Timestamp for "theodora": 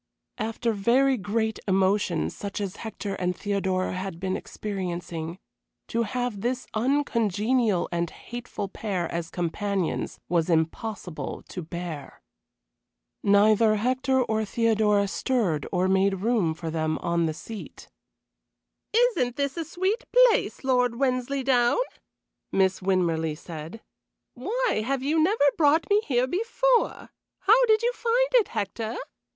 3.35-3.93, 14.43-15.07